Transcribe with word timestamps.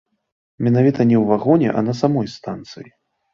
Менавіта 0.67 1.05
не 1.09 1.17
ў 1.19 1.23
вагоне, 1.33 1.69
а 1.77 1.85
на 1.91 1.95
самой 2.01 2.27
станцыі. 2.39 2.89